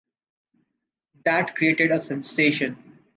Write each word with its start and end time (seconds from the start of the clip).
That 1.25 1.55
created 1.55 1.91
a 1.91 1.99
sensation! 1.99 2.97